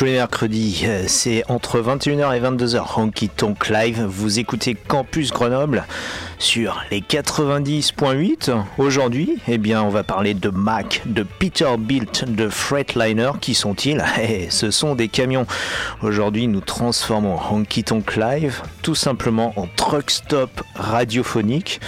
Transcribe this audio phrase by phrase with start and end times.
[0.00, 4.02] tous les mercredis, euh, c'est entre 21h et 22h Honky Tonk Live.
[4.08, 5.84] Vous écoutez Campus Grenoble
[6.38, 8.50] sur les 90.8.
[8.78, 13.32] Aujourd'hui, eh bien, on va parler de Mac, de Peterbilt, de Freightliner.
[13.42, 14.02] Qui sont-ils?
[14.18, 15.46] Eh, Ce sont des camions.
[16.02, 21.78] Aujourd'hui, nous transformons Honky Tonk Live tout simplement en truck stop radiophonique.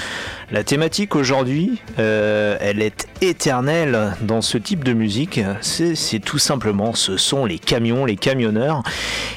[0.53, 5.41] La thématique aujourd'hui, euh, elle est éternelle dans ce type de musique.
[5.62, 8.82] C'est tout simplement, ce sont les camions, les camionneurs.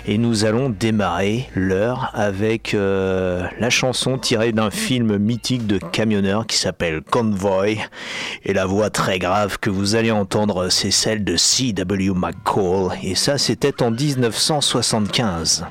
[0.06, 6.48] Et nous allons démarrer l'heure avec euh, la chanson tirée d'un film mythique de camionneurs
[6.48, 7.78] qui s'appelle Convoy.
[8.44, 12.12] Et la voix très grave que vous allez entendre, c'est celle de C.W.
[12.14, 12.90] McCall.
[13.04, 15.66] Et ça, c'était en 1975.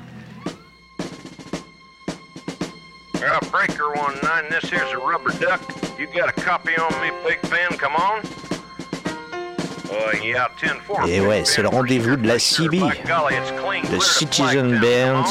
[3.54, 4.50] Breaker one nine.
[4.50, 5.62] This here's a rubber duck.
[5.97, 7.70] You got a copy on me, Big Ben?
[7.78, 8.20] Come on.
[10.25, 11.09] Yeah, 10 4.
[11.09, 15.25] Et ouais, c'est le rendez-vous de la CB, de Citizen Band.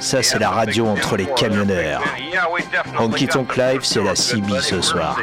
[0.00, 2.02] Ça, c'est la radio entre les camionneurs.
[2.96, 5.18] Honky Tonk Live, c'est la CB ce soir.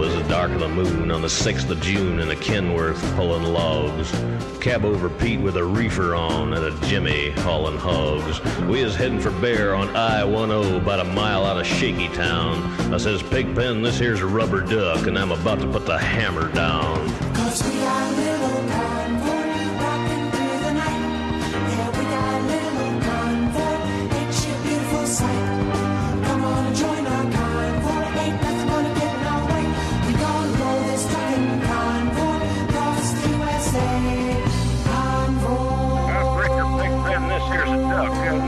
[0.00, 3.42] Was the dark of the moon on the 6th of June in a Kenworth pulling
[3.42, 4.10] logs.
[4.58, 8.40] Cab over Pete with a reefer on and a Jimmy hauling hogs.
[8.62, 12.62] We is heading for Bear on I-10 about a mile out of Shaky Town.
[12.94, 16.50] I says, Pigpen, this here's a rubber duck and I'm about to put the hammer
[16.50, 17.06] down.
[17.34, 19.39] Cause we got a little convoy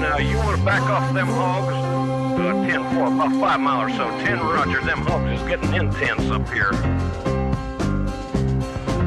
[0.02, 1.72] now, you want to back off them hogs?
[1.72, 4.10] Uh, 10 4, about 5 mile or so.
[4.24, 6.72] 10 Roger, them hogs is getting intense up here.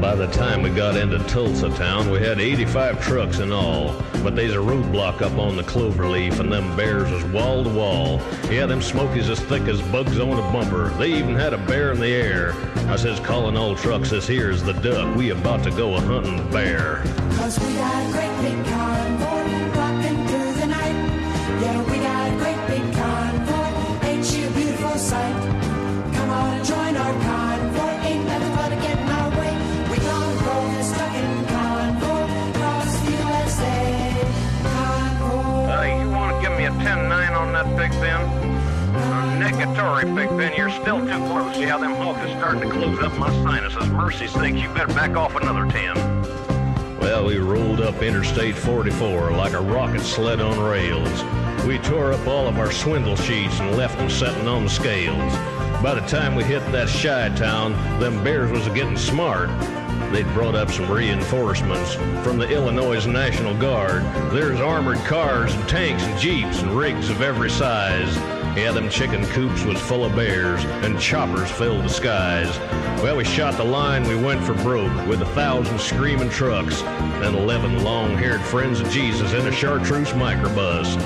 [0.00, 3.94] By the time we got into Tulsa town, we had 85 trucks in all.
[4.22, 8.20] But they's a roadblock up on the cloverleaf, and them bears was wall to wall.
[8.50, 10.88] Yeah, them smokies as thick as bugs on a bumper.
[10.96, 12.54] They even had a bear in the air.
[12.88, 15.14] I says, calling all trucks, this here's the duck.
[15.14, 17.02] We about to go a hunting bear.
[17.36, 19.35] Cause we got a great big convoy
[37.92, 38.02] Big?
[38.02, 40.56] Uh, negatory, Big Ben.
[40.56, 41.56] You're still too close.
[41.58, 43.88] Yeah, them hawks is starting to close up my sinuses.
[43.90, 45.96] Mercy sakes, you better back off another 10.
[46.98, 51.22] Well, we rolled up Interstate 44 like a rocket sled on rails.
[51.64, 55.32] We tore up all of our swindle sheets and left them setting on the scales.
[55.82, 59.48] By the time we hit that shy town, them bears was getting smart.
[60.12, 61.94] They'd brought up some reinforcements
[62.24, 64.02] from the Illinois National Guard.
[64.32, 68.16] There's armored cars and tanks and jeeps and rigs of every size.
[68.56, 72.58] Yeah, them chicken coops was full of bears and choppers filled the skies.
[73.02, 77.36] Well, we shot the line, we went for broke with a thousand screaming trucks and
[77.36, 80.96] eleven long-haired friends of Jesus in a chartreuse microbus.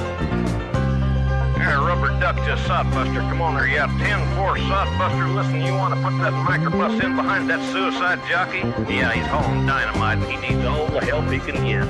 [2.00, 3.20] A sodbuster.
[3.28, 5.34] Come on there, yeah, 10-4 sodbuster.
[5.34, 8.58] Listen, you want to put that microbus in behind that suicide jockey?
[8.92, 11.86] Yeah, he's hauling dynamite and he needs all the help he can get.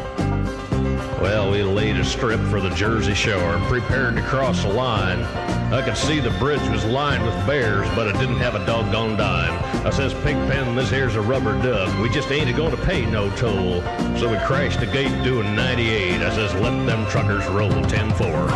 [1.20, 5.20] Well, we laid a strip for the Jersey Shore and prepared to cross the line.
[5.72, 9.16] I could see the bridge was lined with bears, but it didn't have a doggone
[9.16, 9.86] dime.
[9.86, 11.96] I says, Pigpen, this here's a rubber duck.
[12.02, 13.80] We just ain't a-going to pay no toll.
[14.18, 16.22] So we crashed the gate doing 98.
[16.22, 18.20] I says, let them truckers roll 10-4.
[18.20, 18.48] All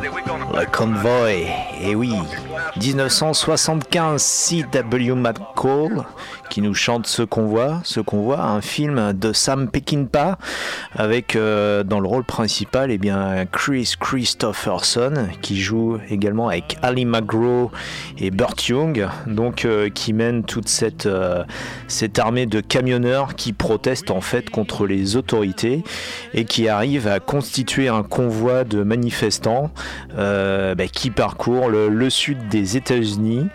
[0.00, 1.48] Le convoy,
[1.80, 2.14] et oui,
[2.76, 5.14] 1975, C.W.
[5.14, 6.04] McCall
[6.48, 10.38] qui nous chante ce convoi, ce convoi, un film de Sam Peckinpah
[10.92, 17.04] avec euh, dans le rôle principal eh bien Chris Christopherson qui joue également avec Ali
[17.04, 17.70] McGraw
[18.18, 21.44] et Burt Young, donc euh, qui mène toute cette euh,
[21.86, 25.82] cette armée de camionneurs qui protestent en fait contre les autorités
[26.34, 29.70] et qui arrivent à constituer un convoi de manifestants
[30.16, 33.48] bah, qui parcourt le sud des États-Unis.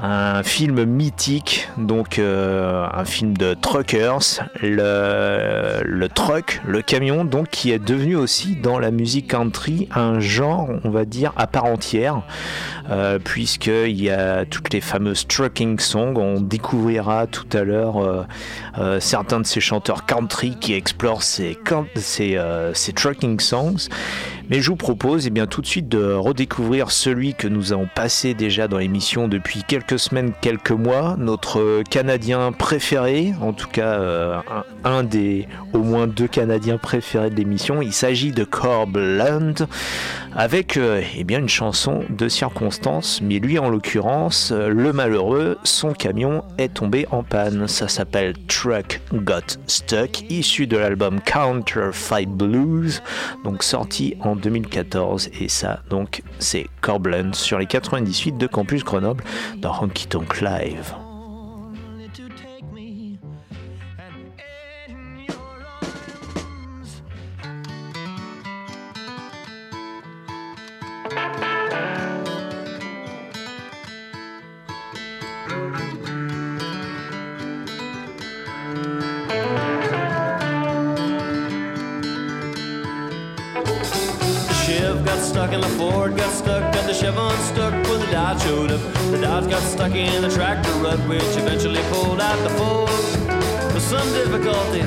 [0.00, 4.20] Un film mythique, donc euh, un film de truckers,
[4.62, 10.68] le, truck, le camion, donc qui est devenu aussi dans la musique country un genre,
[10.84, 12.22] on va dire, à part entière,
[12.90, 16.14] euh, puisqu'il y a toutes les fameuses trucking songs.
[16.16, 18.26] On découvrira tout à l'heure
[18.78, 21.58] euh, certains de ces chanteurs country qui explorent ces
[22.94, 23.88] trucking songs.
[24.50, 27.88] Mais je vous propose eh bien, tout de suite de redécouvrir celui que nous avons
[27.94, 34.00] passé déjà dans l'émission depuis quelques semaines, quelques mois, notre Canadien préféré, en tout cas
[34.00, 34.38] euh,
[34.84, 37.82] un, des au moins deux Canadiens préférés de l'émission.
[37.82, 39.66] Il s'agit de Corb Lund
[40.34, 45.92] avec euh, eh bien, une chanson de circonstance, mais lui en l'occurrence, le malheureux, son
[45.92, 47.68] camion est tombé en panne.
[47.68, 53.02] Ça s'appelle Truck Got Stuck, issu de l'album Counterfeit Blues,
[53.44, 55.30] donc sorti en 2014.
[55.40, 59.24] Et ça, donc, c'est Corbland sur les 98 de Campus Grenoble
[59.56, 60.94] dans Honky Tonk Live.
[85.38, 88.80] Stuck and the Ford got stuck, got the Chevron stuck when the Dodge showed up.
[89.12, 92.90] The Dodge got stuck in the tractor rut, which eventually pulled out the Ford
[93.72, 94.82] with some difficulty.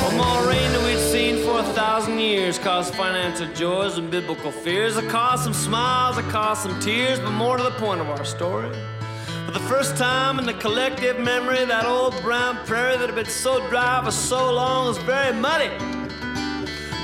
[0.00, 4.50] Well, more rain than we'd seen for a thousand years caused financial joys and biblical
[4.50, 4.96] fears.
[4.96, 8.24] It caused some smiles, it caused some tears, but more to the point of our
[8.24, 8.68] story.
[9.46, 13.26] For the first time in the collective memory, that old brown prairie that had been
[13.26, 15.70] so dry for so long was very muddy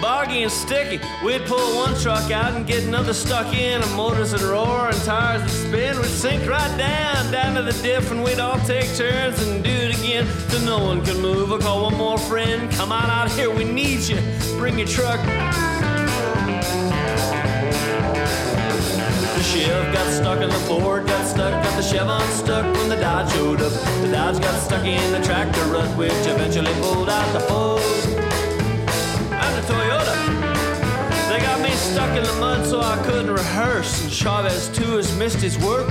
[0.01, 1.01] boggy and sticky.
[1.25, 4.97] We'd pull one truck out and get another stuck in, and motors would roar and
[5.03, 5.97] tires would spin.
[5.97, 9.71] We'd sink right down, down to the diff, and we'd all take turns and do
[9.71, 11.53] it again till no one could move.
[11.53, 14.21] I call one more friend, come on out here, we need you.
[14.59, 15.19] Bring your truck.
[19.35, 22.97] The Chev got stuck in the Ford got stuck, got the Chevron stuck when the
[22.97, 23.73] Dodge showed up.
[24.03, 28.18] The Dodge got stuck in the tractor rut, which eventually pulled out the Ford
[31.93, 34.03] stuck in the mud so I couldn't rehearse.
[34.03, 35.89] And Chavez too has missed his work.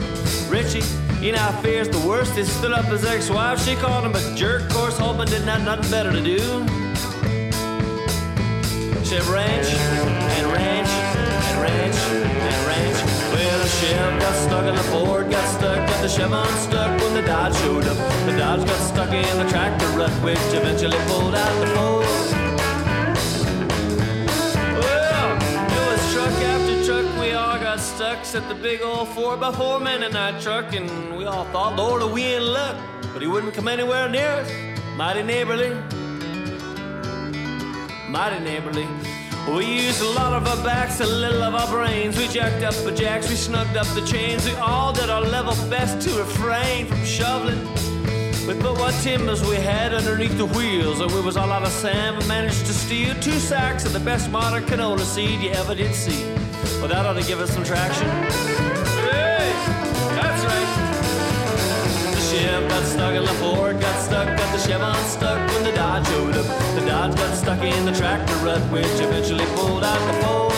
[0.49, 0.83] Richie,
[1.19, 2.35] you know fears the worst.
[2.35, 3.63] He stood up his ex-wife.
[3.63, 4.63] She called him a jerk.
[4.63, 6.39] Of course, Holman didn't have nothing better to do.
[9.03, 9.67] Chev ranch
[10.37, 12.97] and ranch and ranch and ranch.
[13.33, 17.13] Well, the Chev got stuck and the Ford got stuck, got the Chevron stuck when
[17.13, 17.97] the Dodge showed up.
[18.25, 22.26] The Dodge got stuck in the tractor rut, which eventually pulled out the Ford.
[27.95, 28.19] Stuck.
[28.19, 32.07] Except the big old 4x4 man in that truck, and we all thought, Lord, are
[32.07, 32.77] we in luck?
[33.13, 34.51] But he wouldn't come anywhere near us.
[34.95, 35.71] Mighty neighborly.
[38.09, 38.87] Mighty neighborly.
[39.55, 42.17] We used a lot of our backs, a little of our brains.
[42.17, 44.45] We jacked up the jacks, we snugged up the chains.
[44.45, 47.65] We all did our level best to refrain from shoveling.
[48.45, 51.71] We put what timbers we had underneath the wheels, and we was all out of
[51.71, 52.17] sand.
[52.17, 55.93] We managed to steal two sacks of the best modern canola seed you ever did
[55.93, 56.46] see.
[56.79, 58.07] Well, that ought to give us some traction.
[59.07, 59.51] Hey,
[60.15, 60.69] that's right.
[62.13, 65.71] The Chev got stuck and the Ford got stuck, got the Chevron stuck when the
[65.71, 66.45] Dodge showed up.
[66.75, 70.53] The Dodge got stuck in the tractor rut, which eventually pulled out the Ford.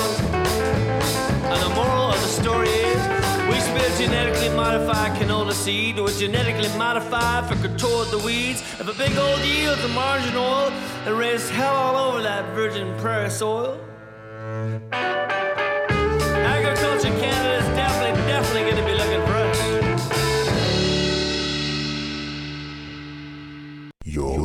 [1.52, 3.02] And the moral of the story is
[3.48, 8.62] we spit genetically modified canola seed or genetically modified for control of the weeds.
[8.80, 10.72] If a big old yields of margin oil
[11.06, 13.89] and raise hell all over that virgin prairie soil.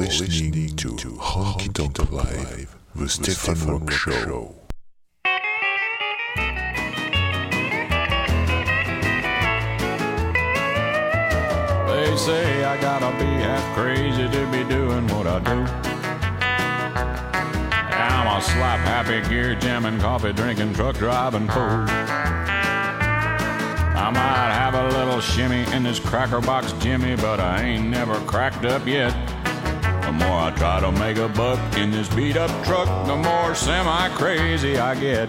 [0.05, 4.55] Listening to Honky Tonk Live, the Stefan Rock Show.
[11.87, 15.65] They say I gotta be half crazy to be doing what I do.
[17.95, 21.87] I'm a slap happy gear jamming, coffee drinking, truck driving fool.
[23.97, 28.17] I might have a little shimmy in this cracker box Jimmy, but I ain't never
[28.27, 29.34] cracked up yet.
[30.19, 34.09] More I try to make a buck in this beat up truck, the more semi
[34.11, 35.29] crazy I get.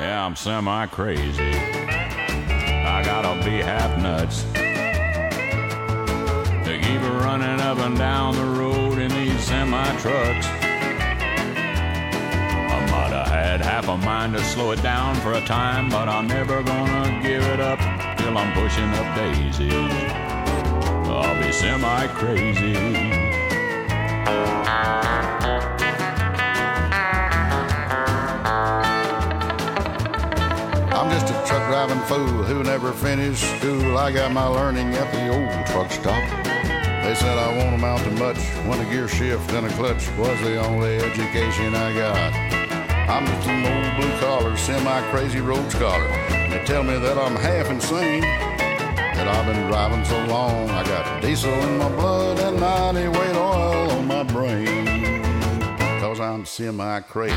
[0.00, 1.42] Yeah, I'm semi crazy.
[1.42, 4.44] I gotta be half nuts
[6.64, 10.46] to keep running up and down the road in these semi trucks.
[12.70, 16.08] I might have had half a mind to slow it down for a time, but
[16.08, 17.78] I'm never gonna give it up
[18.18, 20.27] till I'm pushing up daisies.
[21.20, 22.76] I'll be semi crazy.
[30.94, 33.98] I'm just a truck driving fool who never finished school.
[33.98, 36.22] I got my learning at the old truck stop.
[37.02, 40.40] They said I won't amount to much when a gear shift and a clutch was
[40.42, 42.32] the only education I got.
[43.08, 46.06] I'm just an old blue collar, semi crazy road scholar.
[46.28, 48.22] They tell me that I'm half insane.
[49.28, 53.90] I've been driving so long, I got diesel in my blood and 90 weight oil
[53.90, 54.86] on my brain.
[56.00, 57.34] Cause I'm semi crazy.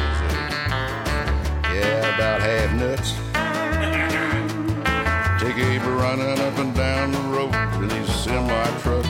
[1.73, 3.11] Yeah, about half nuts.
[5.41, 9.07] To keep running up and down the road in these semi trucks.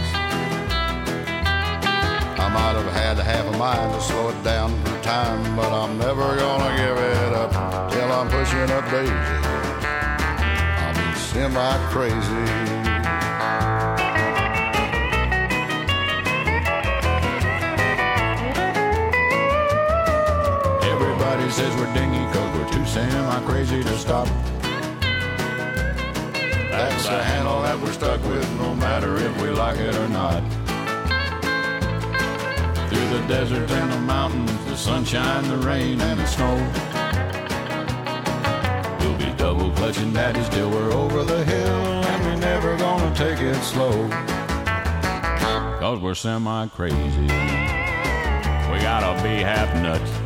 [2.39, 5.97] I might have had half a mind to slow it down for time, but I'm
[5.97, 9.13] never gonna give it up till I'm pushing up daisy.
[10.81, 12.60] I'll be semi crazy.
[21.51, 24.25] Says we're dingy cause we're too semi crazy to stop.
[26.71, 30.41] That's the handle that we're stuck with no matter if we like it or not.
[32.89, 36.55] Through the desert and the mountains, the sunshine, the rain, and the snow.
[39.01, 43.39] We'll be double clutching daddies till we're over the hill, and we're never gonna take
[43.41, 44.07] it slow.
[45.81, 47.27] Cause we're semi crazy.
[48.71, 50.20] We gotta be half nuts.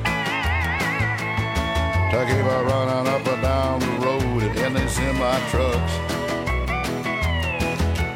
[2.15, 5.93] To keep on running up and down the road in these semi trucks.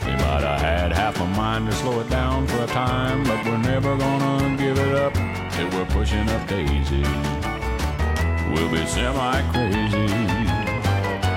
[0.06, 3.44] We might have had half a mind to slow it down for a time, but
[3.44, 5.13] we're never gonna give it up
[5.51, 7.10] till we're pushing up daisies.
[8.53, 10.08] We'll be semi crazy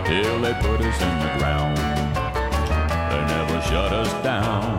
[0.07, 1.76] till they put us in the ground.
[3.11, 4.78] They never shut us down.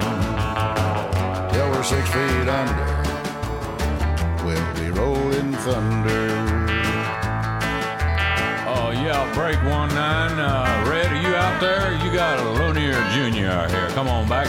[1.51, 2.87] till we're six feet under.
[4.45, 6.52] We'll be rolling thunder.
[9.03, 10.39] Yeah, break one nine.
[10.39, 11.91] Uh, Red, are you out there?
[12.05, 12.53] You got a
[13.13, 13.89] Junior out here.
[13.89, 14.47] Come on back.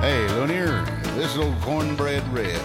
[0.00, 0.84] Hey, Lunier,
[1.16, 2.60] this is old cornbread red.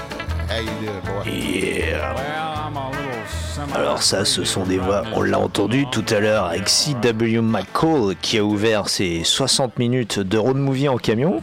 [0.47, 1.23] How you doing, boy?
[1.23, 2.13] Yeah.
[2.13, 6.19] Well, I'm a little Alors ça, ce sont des voix, on l'a entendu tout à
[6.19, 7.41] l'heure avec C.W.
[7.41, 11.41] McCall qui a ouvert ses 60 minutes de road movie en camion.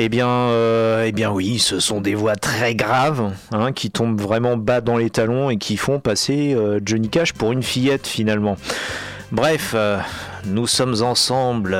[0.00, 4.20] Eh bien, euh, eh bien oui, ce sont des voix très graves hein, qui tombent
[4.20, 8.06] vraiment bas dans les talons et qui font passer euh, Johnny Cash pour une fillette
[8.06, 8.56] finalement.
[9.32, 9.98] Bref, euh,
[10.46, 11.76] nous sommes ensemble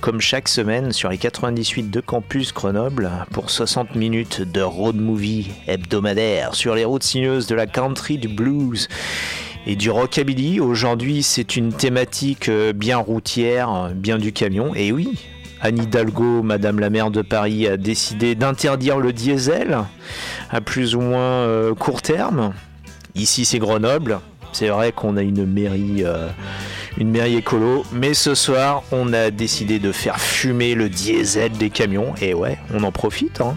[0.00, 5.52] comme chaque semaine sur les 98 de Campus Grenoble pour 60 minutes de road movie
[5.68, 8.88] hebdomadaire sur les routes sinueuses de la country, du blues
[9.68, 10.58] et du rockabilly.
[10.58, 14.74] Aujourd'hui, c'est une thématique bien routière, bien du camion.
[14.74, 15.16] Et oui,
[15.64, 19.78] Anne Hidalgo, Madame la maire de Paris, a décidé d'interdire le diesel
[20.50, 22.52] à plus ou moins euh, court terme.
[23.14, 24.18] Ici, c'est Grenoble.
[24.52, 26.28] C'est vrai qu'on a une mairie, euh,
[26.98, 31.70] une mairie écolo, mais ce soir, on a décidé de faire fumer le diesel des
[31.70, 32.12] camions.
[32.20, 33.40] Et ouais, on en profite.
[33.40, 33.56] hein.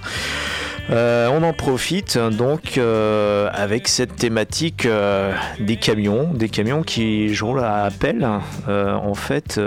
[0.91, 7.33] Euh, on en profite donc euh, avec cette thématique euh, des camions, des camions qui,
[7.33, 8.27] je vous le rappelle,
[8.67, 9.59] euh, en fait,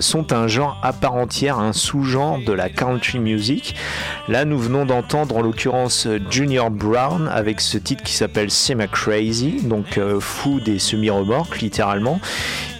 [0.00, 3.74] sont un genre à part entière, un sous-genre de la country music.
[4.28, 9.62] Là, nous venons d'entendre en l'occurrence Junior Brown avec ce titre qui s'appelle Semi Crazy,
[9.62, 12.20] donc fou des semi-remorques littéralement.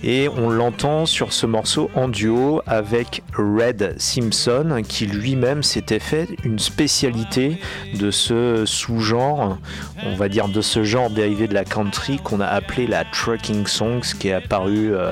[0.08, 6.28] Et on l'entend sur ce morceau en duo avec Red Simpson, qui lui-même s'était fait
[6.44, 7.58] une spécialité
[7.92, 9.58] de ce sous-genre,
[10.04, 13.66] on va dire de ce genre dérivé de la country qu'on a appelé la trucking
[13.66, 15.10] songs, qui est apparu euh,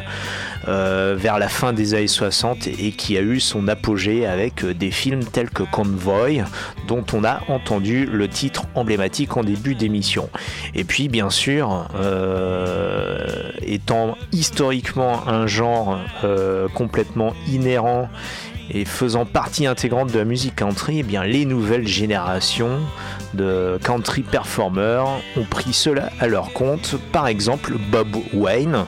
[0.69, 4.75] euh, vers la fin des années 60 et qui a eu son apogée avec euh,
[4.75, 6.43] des films tels que Convoy,
[6.87, 10.29] dont on a entendu le titre emblématique en début d'émission.
[10.75, 15.99] Et puis, bien sûr, euh, étant historiquement un genre
[16.75, 18.09] complètement inhérent
[18.71, 22.81] et faisant partie intégrante de la musique country, eh bien les nouvelles générations
[23.35, 25.07] de country performers
[25.37, 26.97] ont pris cela à leur compte.
[27.13, 28.87] Par exemple, Bob Wayne.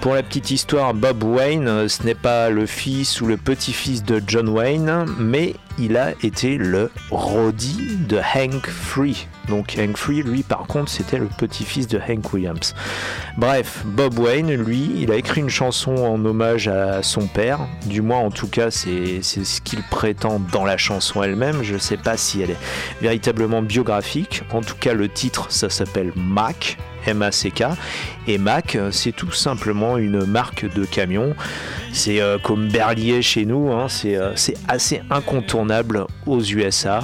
[0.00, 4.04] Pour la petite histoire, Bob Wayne, euh, ce n'est pas le fils ou le petit-fils
[4.04, 9.26] de John Wayne, mais il a été le Roddy de Hank Free.
[9.48, 12.76] Donc Hank Free, lui, par contre, c'était le petit-fils de Hank Williams.
[13.36, 17.58] Bref, Bob Wayne, lui, il a écrit une chanson en hommage à son père.
[17.86, 21.64] Du moins, en tout cas, c'est c'est ce qu'il prétend dans la chanson elle-même.
[21.64, 22.60] Je ne sais pas si elle est
[23.02, 24.42] véritablement biographique.
[24.52, 26.78] En tout cas, le titre, ça s'appelle Mac.
[27.08, 27.64] M-A-C-K.
[28.26, 31.34] Et Mac, euh, c'est tout simplement une marque de camion.
[31.92, 37.00] C'est euh, comme Berlier chez nous, hein, c'est euh, c'est assez incontournable aux USA.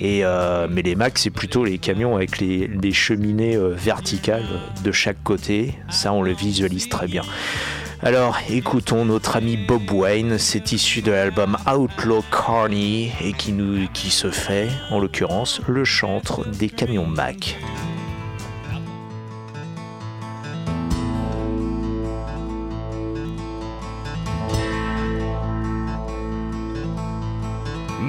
[0.00, 0.24] Et,
[0.70, 4.44] mais les Mac, c'est plutôt les camions avec les, les cheminées verticales
[4.82, 5.78] de chaque côté.
[5.88, 7.22] Ça, on le visualise très bien.
[8.02, 10.36] Alors, écoutons notre ami Bob Wayne.
[10.36, 15.84] C'est issu de l'album Outlaw Carney et qui, nous, qui se fait, en l'occurrence, le
[15.84, 17.56] chantre des camions Mac.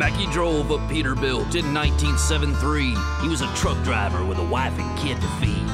[0.05, 2.93] Mackie drove up Peterbilt in 1973.
[3.23, 5.65] He was a truck driver with a wife and kid to feed.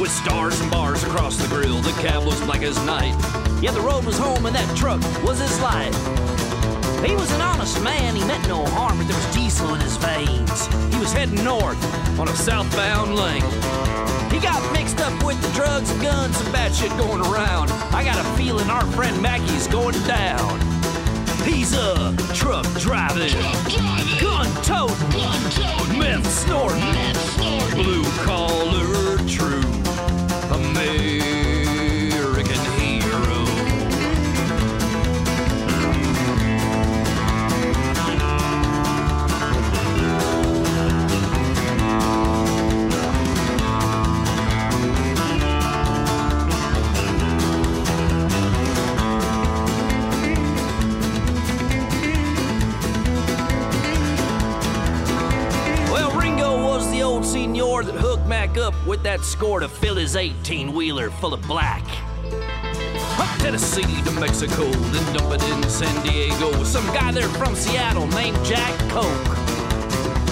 [0.00, 3.12] With stars and bars across the grill, the cab was black as night.
[3.60, 5.94] Yeah, the road was home and that truck was his life.
[7.04, 9.98] He was an honest man, he meant no harm, but there was diesel in his
[9.98, 10.66] veins.
[10.90, 11.76] He was heading north
[12.18, 13.44] on a southbound lane.
[14.32, 17.70] He got mixed up with the drugs and guns, and bad shit going around.
[17.92, 20.71] I got a feeling our friend Mackie's going down.
[21.44, 23.32] He's a truck driving,
[24.20, 26.80] gun toting, meth snorting,
[27.74, 29.61] blue collar true
[58.42, 61.84] Mac up with that score to fill his 18 wheeler full of black.
[63.16, 66.50] Up Tennessee to Mexico, then dump it in San Diego.
[66.64, 69.06] Some guy there from Seattle named Jack Coke.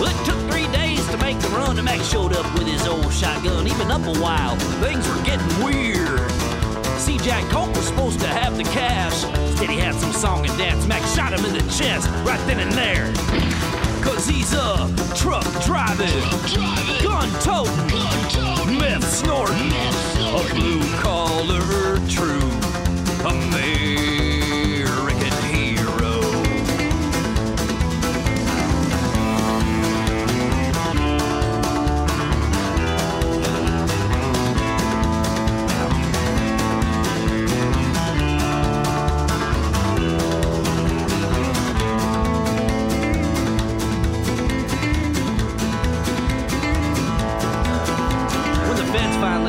[0.00, 2.84] Well, it took three days to make the run, and Mac showed up with his
[2.88, 3.64] old shotgun.
[3.64, 6.28] He'd up a while, things were getting weird.
[6.98, 9.22] See, Jack Coke was supposed to have the cash.
[9.22, 10.84] Instead, he had some song and dance.
[10.84, 13.06] Mac shot him in the chest right then and there.
[14.02, 16.08] Cause he's a truck driving,
[17.20, 22.40] gun toting, meth a blue collar true.
[23.24, 23.89] American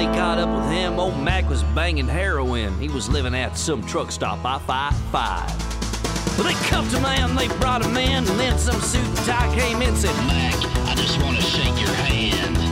[0.02, 2.78] finally caught up with him, old Mac was banging heroin.
[2.80, 6.38] He was living at some truck stop I 55.
[6.38, 9.54] Well, they cuffed him and they brought him in, and then some suit and tie
[9.56, 10.56] came in and said, Mac,
[10.88, 12.70] I just want to shake your hand.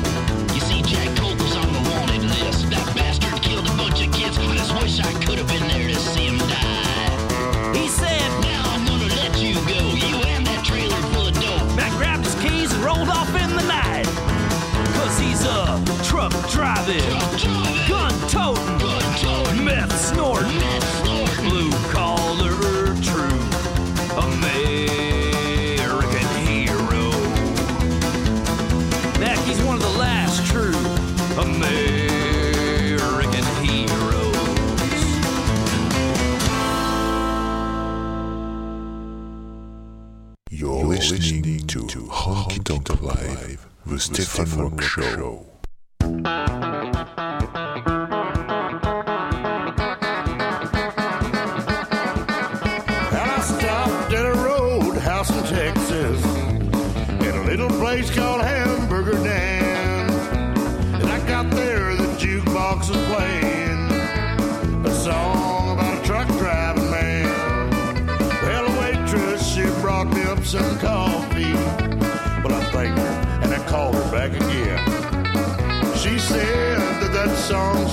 [43.99, 45.48] The Stephen Rock Show.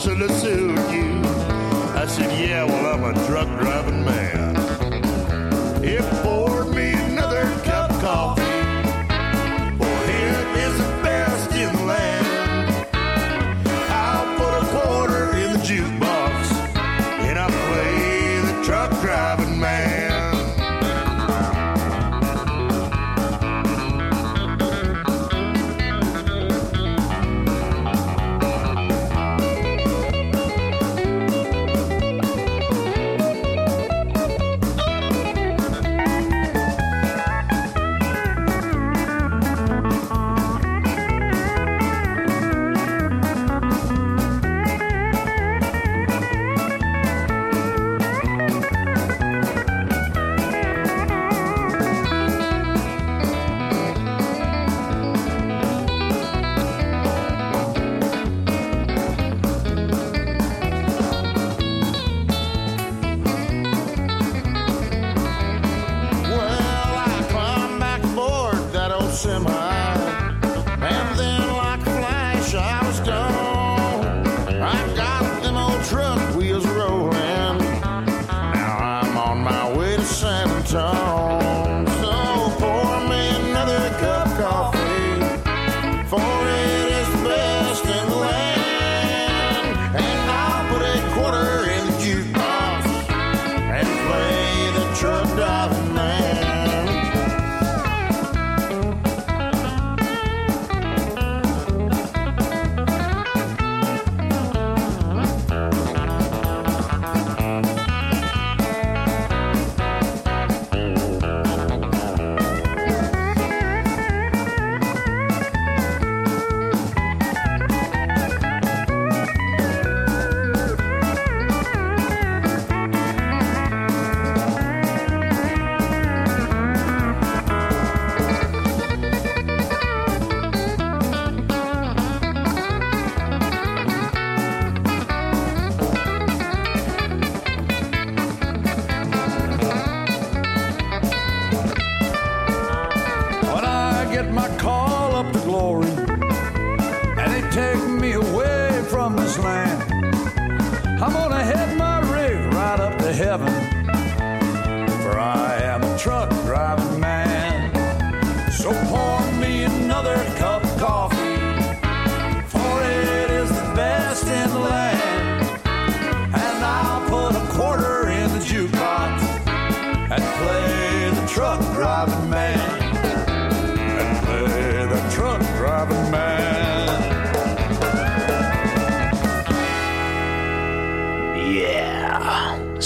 [0.06, 1.20] Should have suited you.
[1.98, 4.54] I said, yeah, well, I'm a truck driving man.
[5.84, 8.42] It poured me another cup of coffee.
[10.04, 12.86] It is the best in the land.
[13.90, 16.52] I'll put a quarter in the jukebox
[17.26, 19.95] and I play the truck driving man.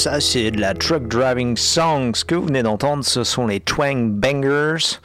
[0.00, 2.12] Ça, c'est de la truck driving song.
[2.14, 4.96] Ce que vous venez d'entendre, ce sont les Twang Bangers.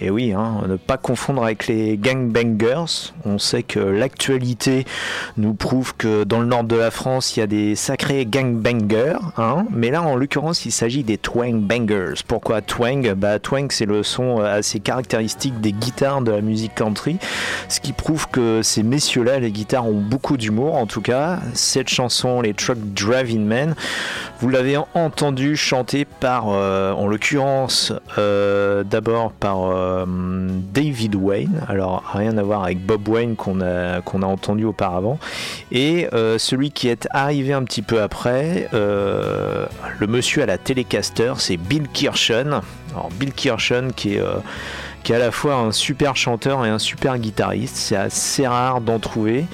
[0.00, 3.12] Et oui, hein, ne pas confondre avec les gangbangers.
[3.24, 4.86] On sait que l'actualité
[5.36, 9.18] nous prouve que dans le nord de la France, il y a des sacrés gangbangers.
[9.36, 12.22] Hein, mais là, en l'occurrence, il s'agit des Twang Bangers.
[12.26, 13.14] Pourquoi Twang?
[13.14, 17.18] Bah, Twang, c'est le son assez caractéristique des guitares de la musique country.
[17.68, 20.74] Ce qui prouve que ces messieurs-là, les guitares, ont beaucoup d'humour.
[20.74, 23.74] En tout cas, cette chanson, les Truck Driving Men,
[24.40, 29.83] vous l'avez entendu chanter par, euh, en l'occurrence, euh, d'abord par euh,
[30.72, 31.62] David Wayne.
[31.68, 35.18] Alors, rien à voir avec Bob Wayne qu'on a, entendu auparavant.
[35.72, 39.66] Et euh, celui qui est arrivé un petit peu après, euh,
[39.98, 42.60] le monsieur à la Telecaster, c'est Bill Kirshen.
[42.92, 44.22] Alors, Bill Kirshen qui est.
[45.04, 48.80] qui est à la fois un super chanteur et un super guitariste, c'est assez rare
[48.80, 49.44] d'en trouver,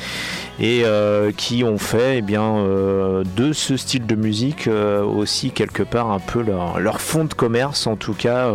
[0.61, 5.51] et euh, qui ont fait eh bien, euh, de ce style de musique euh, aussi
[5.51, 8.53] quelque part un peu leur, leur fond de commerce, en tout cas.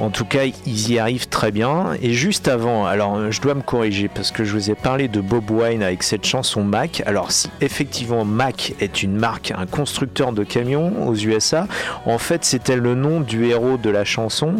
[0.00, 1.90] en tout cas, ils y arrivent très bien.
[2.00, 5.20] Et juste avant, alors je dois me corriger parce que je vous ai parlé de
[5.20, 7.02] Bob Wine avec cette chanson Mac.
[7.06, 11.66] Alors si effectivement Mac est une marque, un constructeur de camions aux USA,
[12.06, 14.54] en fait c'était le nom du héros de la chanson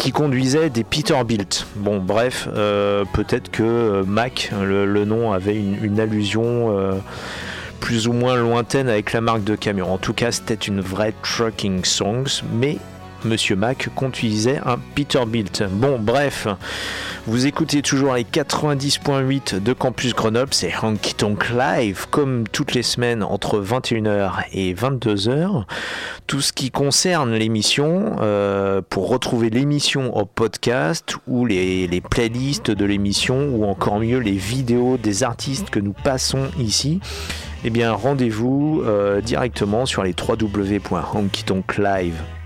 [0.00, 1.66] qui conduisait des Peterbilt.
[1.76, 6.94] Bon, bref, euh, peut-être que euh, Mac, le, nom, avait une, une allusion euh,
[7.80, 9.92] plus ou moins lointaine avec la marque de camion.
[9.92, 12.78] En tout cas, c'était une vraie trucking songs, mais
[13.24, 15.64] Monsieur Mac conduisait un Peterbilt.
[15.70, 16.46] Bon, bref,
[17.26, 22.82] vous écoutez toujours les 90.8 de Campus Grenoble, c'est Honky Tonk Live, comme toutes les
[22.82, 25.64] semaines entre 21h et 22h.
[26.26, 32.84] Tout ce qui concerne l'émission, euh, pour retrouver l'émission en podcast ou les, playlists de
[32.84, 37.00] l'émission ou encore mieux les vidéos des artistes que nous passons ici,
[37.64, 42.39] eh bien rendez-vous euh, directement sur les www.honkytonklive.com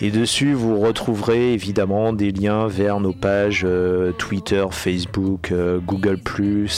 [0.00, 6.20] et dessus vous retrouverez évidemment des liens vers nos pages euh, Twitter, Facebook, euh, Google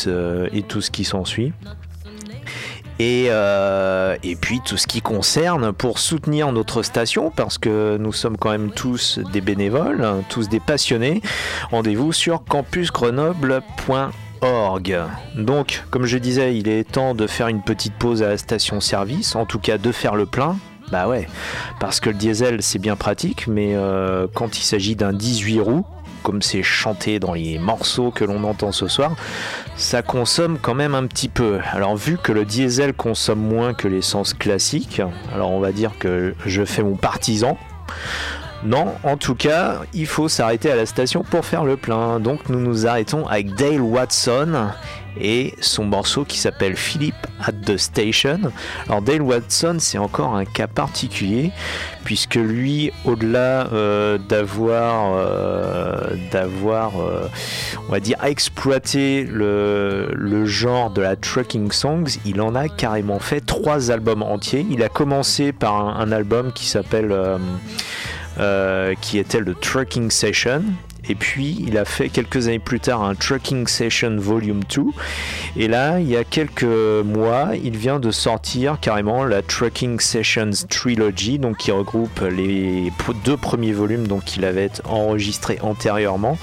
[0.06, 1.52] euh, et tout ce qui s'ensuit.
[2.98, 8.12] Et, euh, et puis tout ce qui concerne pour soutenir notre station, parce que nous
[8.12, 11.20] sommes quand même tous des bénévoles, hein, tous des passionnés,
[11.70, 14.98] rendez-vous sur campusgrenoble.org.
[15.36, 19.36] Donc, comme je disais, il est temps de faire une petite pause à la station-service,
[19.36, 20.56] en tout cas de faire le plein.
[20.90, 21.26] Bah ouais,
[21.80, 25.84] parce que le diesel c'est bien pratique, mais euh, quand il s'agit d'un 18 roues,
[26.22, 29.14] comme c'est chanté dans les morceaux que l'on entend ce soir,
[29.76, 31.58] ça consomme quand même un petit peu.
[31.72, 35.00] Alors vu que le diesel consomme moins que l'essence classique,
[35.32, 37.58] alors on va dire que je fais mon partisan.
[38.64, 42.18] Non, en tout cas, il faut s'arrêter à la station pour faire le plein.
[42.18, 44.70] Donc nous nous arrêtons avec Dale Watson
[45.20, 48.40] et son morceau qui s'appelle Philip at the Station.
[48.88, 51.52] Alors Dale Watson, c'est encore un cas particulier
[52.06, 57.28] puisque lui, au-delà euh, d'avoir, euh, euh,
[57.88, 63.18] on va dire, exploité le, le genre de la trucking songs, il en a carrément
[63.18, 64.64] fait trois albums entiers.
[64.70, 67.12] Il a commencé par un, album qui s'appelle
[69.00, 70.62] qui était le Trucking Session.
[71.08, 74.82] Et puis il a fait quelques années plus tard un Trucking Session Volume 2.
[75.56, 80.50] Et là, il y a quelques mois, il vient de sortir carrément la Trucking Sessions
[80.68, 82.92] Trilogy, donc qui regroupe les
[83.24, 86.38] deux premiers volumes donc qu'il avait enregistrés antérieurement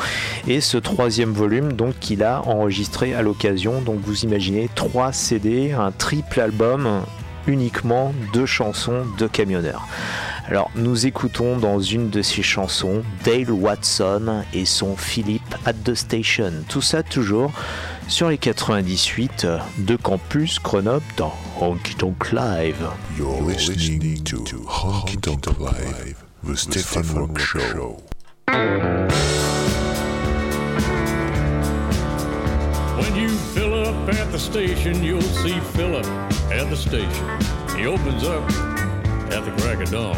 [0.48, 3.82] et ce troisième volume donc qu'il a enregistré à l'occasion.
[3.82, 7.04] Donc vous imaginez trois CD, un triple album
[7.48, 9.88] uniquement de chansons de camionneurs.
[10.46, 15.96] Alors nous écoutons dans une de ces chansons Dale Watson et son Philip at the
[15.96, 16.52] Station.
[16.68, 17.52] Tout ça toujours
[18.08, 19.48] sur les 98
[19.80, 22.86] de Campus Grenoble dans Honky Tonk Live.
[23.18, 28.04] You're listening to Honky Tonk Live, the Stefan Rock Show.
[34.18, 36.06] At the station, you'll see Philip
[36.52, 37.40] at the station.
[37.78, 38.44] He opens up
[39.32, 40.18] at the crack of dawn.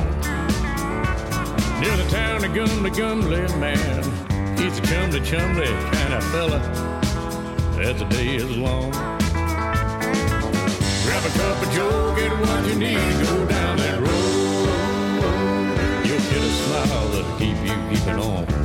[1.80, 4.04] Near the town of Gumly Gumly, man.
[4.58, 6.60] He's a chumly chumly kind of fella
[7.80, 8.92] as the day is long.
[11.04, 15.26] Grab a cup of Joe, get what you need, go down that road.
[16.06, 18.65] You'll get a smile that'll keep you keeping on.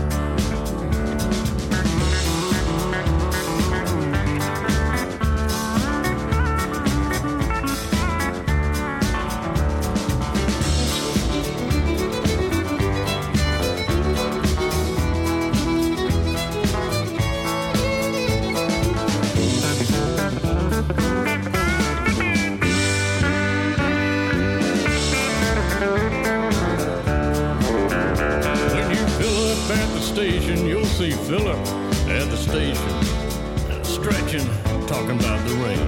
[31.01, 31.57] See Philip
[32.11, 32.93] at the station,
[33.83, 34.47] stretching,
[34.87, 35.87] talking about the rain.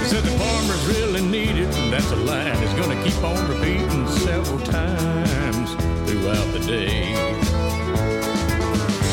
[0.00, 3.40] He said the farmers really need it, and that's a line he's gonna keep on
[3.48, 5.70] repeating several times
[6.04, 7.14] throughout the day.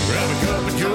[0.10, 0.95] Grab a cup of Joe,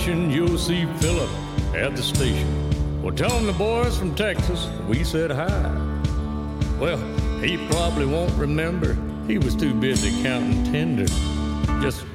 [0.00, 1.28] station, you'll see Philip
[1.74, 3.02] at the station.
[3.02, 5.70] Well, tell him the boys from Texas we said hi.
[6.78, 6.96] Well,
[7.42, 8.96] he probably won't remember.
[9.26, 11.04] He was too busy counting tender,
[11.82, 12.06] just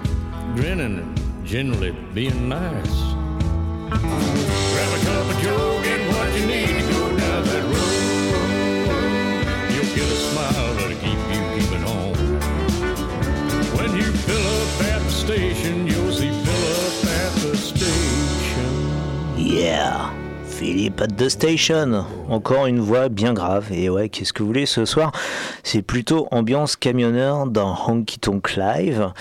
[0.56, 2.96] grinning and generally being nice.
[3.90, 8.02] Grab a cup of joe, get what you need to go down that road.
[9.74, 12.16] You'll get a smile that'll keep you keeping on.
[13.78, 15.86] When you fill up at the station,
[19.38, 20.12] Yeah
[20.56, 22.06] Philippe at the station.
[22.30, 23.68] Encore une voix bien grave.
[23.74, 25.12] Et ouais, qu'est-ce que vous voulez ce soir?
[25.64, 29.12] C'est plutôt ambiance camionneur dans Honky Tonk Live.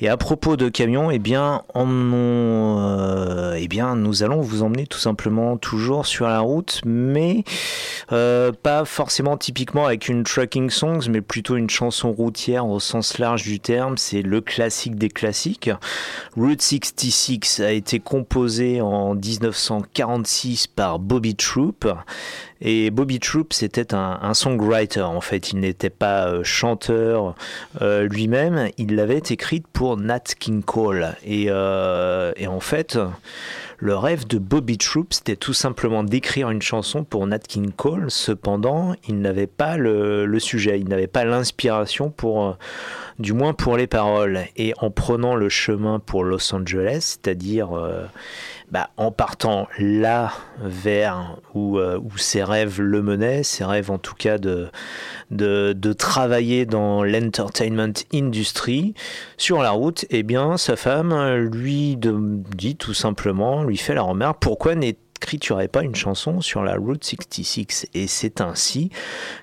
[0.00, 1.86] Et à propos de camions, eh bien, on,
[2.80, 7.44] euh, eh bien, nous allons vous emmener tout simplement toujours sur la route, mais
[8.12, 13.18] euh, pas forcément typiquement avec une trucking songs, mais plutôt une chanson routière au sens
[13.18, 13.96] large du terme.
[13.96, 15.70] C'est le classique des classiques.
[16.36, 21.86] Route 66 a été composé en 1946 par Bobby Troop.
[22.62, 25.52] Et Bobby Troop, c'était un, songwriter en fait.
[25.52, 27.34] Il n'était pas euh, chanteur
[27.80, 28.68] euh, lui-même.
[28.76, 31.14] Il l'avait écrite pour Nat King Cole.
[31.24, 32.98] Et en fait,
[33.80, 38.10] le rêve de Bobby Troop, c'était tout simplement d'écrire une chanson pour Nat King Cole.
[38.10, 42.52] Cependant, il n'avait pas le, sujet, il n'avait pas l'inspiration pour, euh,
[43.18, 44.40] du moins pour les paroles.
[44.56, 48.04] Et en prenant le chemin pour Los Angeles, c'est-à-dire euh,
[48.70, 53.98] bah, en partant là vers où, euh, où ses rêves le menaient, ses rêves en
[53.98, 54.70] tout cas de,
[55.92, 58.94] travailler dans l'entertainment industry,
[59.36, 64.38] sur la route, eh bien sa femme lui dit tout simplement, lui fait la remarque,
[64.40, 64.74] pourquoi
[65.20, 68.90] n'écriturais pas une chanson sur la Route 66 Et c'est ainsi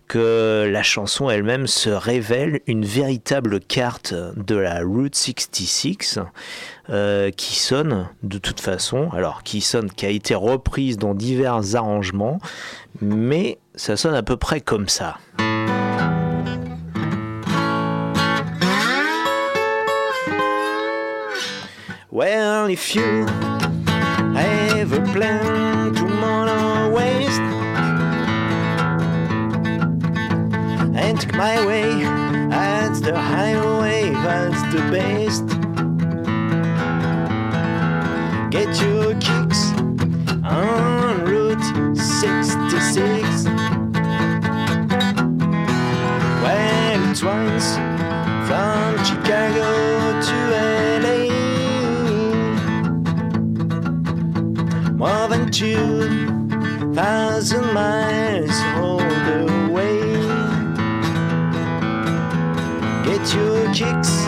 [0.07, 6.19] que la chanson elle-même se révèle une véritable carte de la Route 66
[6.89, 11.75] euh, qui sonne de toute façon, alors qui sonne, qui a été reprise dans divers
[11.75, 12.39] arrangements,
[12.99, 15.17] mais ça sonne à peu près comme ça.
[22.09, 23.27] Well, if you
[24.81, 27.41] ever plan to mono waste
[30.95, 32.03] and take my way,
[32.47, 35.47] that's the highway, that's the best.
[38.51, 39.71] Get your kicks
[40.43, 43.66] on Route 66.
[55.37, 60.01] Than two thousand miles all the way.
[63.05, 64.25] Get your kicks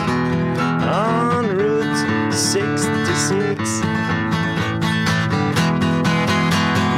[0.86, 3.80] on Route 66.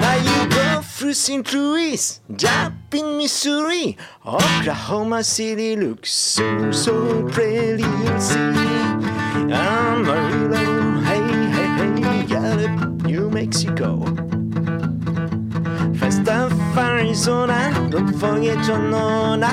[0.02, 1.50] Now you go through St.
[1.54, 3.96] Louis, drop in Missouri,
[4.26, 8.52] Oklahoma City looks so, so pretty, you'll see.
[10.52, 10.71] Hey,
[13.52, 13.98] Mexico.
[15.98, 19.52] Falstaff, Arizona, don't forget Sonora,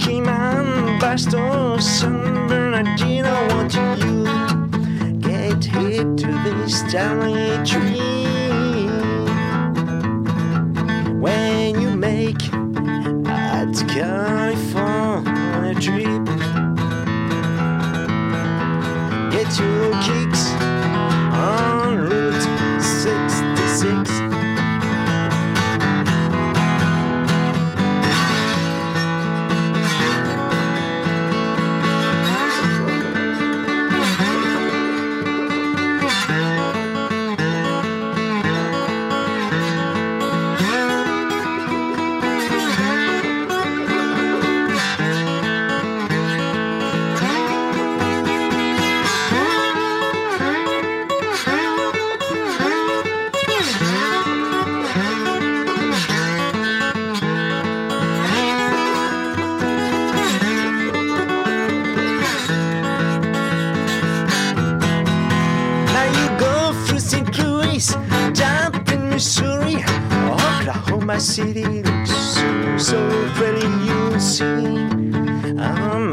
[0.00, 6.80] Keyman, Barstow, San Bernardino, want you get hit to this
[7.70, 8.24] tree?
[11.20, 12.42] when you make
[13.26, 16.24] a California trip.
[19.30, 20.55] Get your kicks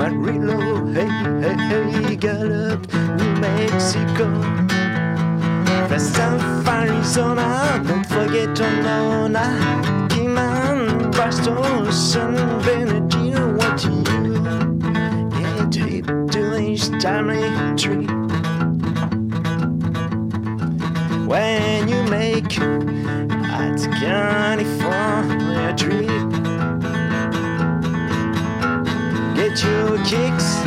[0.04, 1.08] Amarillo, hey,
[1.40, 1.56] hey,
[1.92, 4.28] hey, Gallup, New Mexico.
[5.88, 9.46] Falstaff, Arizona, don't forget Sonora,
[10.10, 14.34] Keyman, Barstow, San Bernardino, what do you
[15.40, 18.08] get hip to this timely tree?
[21.26, 26.43] when you make a California trip.
[29.54, 30.58] get your kicks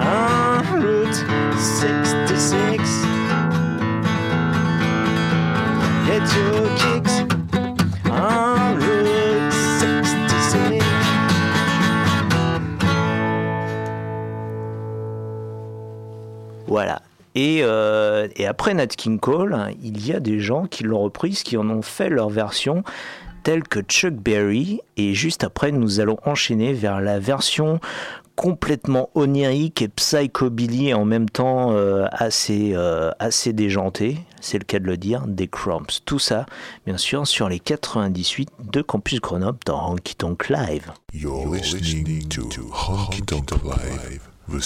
[0.00, 1.14] on Route
[1.58, 3.04] 66.
[6.06, 7.20] Get your kicks
[8.06, 10.82] on Route 66.
[16.66, 17.02] Voilà.
[17.34, 21.42] Et, euh, et, après Nat King Cole, il y a des gens qui l'ont reprise,
[21.42, 22.82] qui en ont fait leur version
[23.46, 24.80] tels que Chuck Berry.
[24.96, 27.78] Et juste après, nous allons enchaîner vers la version
[28.34, 33.54] complètement onirique et psychobilly et en même temps euh, assez, euh, assez
[34.40, 36.02] c'est le cas de le dire, des Cramps.
[36.04, 36.44] Tout ça,
[36.86, 40.90] bien sûr, sur les 98 de Campus Grenoble dans Honky Tonk Live.
[41.14, 44.60] You're listening to Honky Tonk Live, the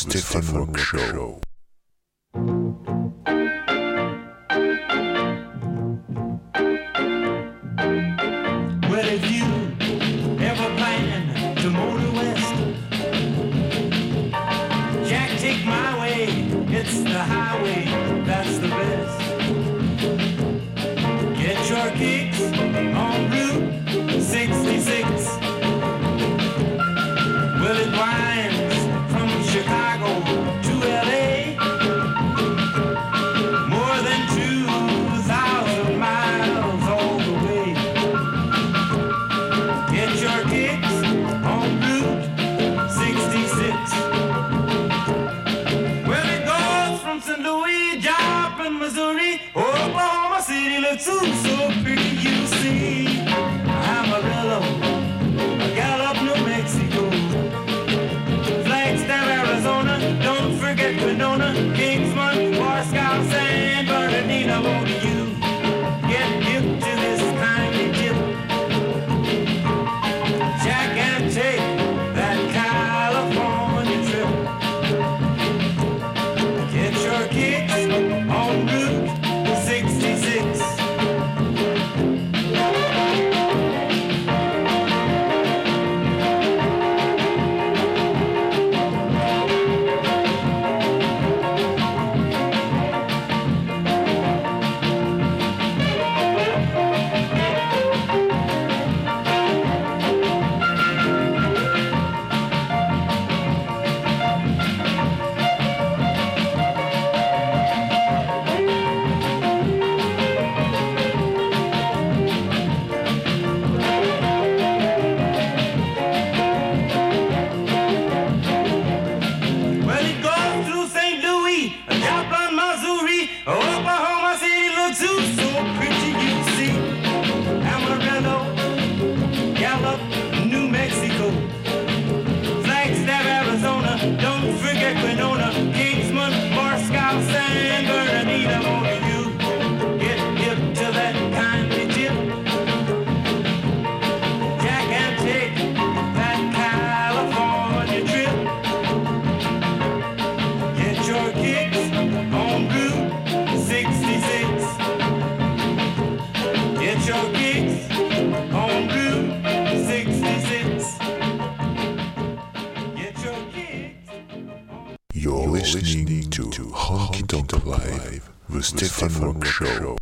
[168.61, 168.91] Rüste
[169.23, 170.00] Rock Show.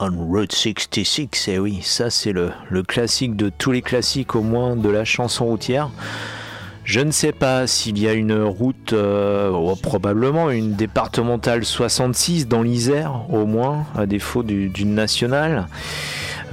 [0.00, 1.48] On Route 66.
[1.48, 2.50] Et oui, ça c'est le,
[2.82, 5.90] classique de tous les classiques, au moins de la chanson routière.
[6.82, 12.48] Je ne sais pas s'il y a une route, euh, oh, probablement une départementale 66
[12.48, 15.66] dans l'Isère, au moins, à défaut du- d'une nationale.